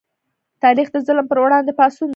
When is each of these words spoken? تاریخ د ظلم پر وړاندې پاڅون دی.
تاریخ 0.63 0.87
د 0.91 0.97
ظلم 1.07 1.25
پر 1.29 1.37
وړاندې 1.43 1.71
پاڅون 1.79 2.05
دی. 2.07 2.09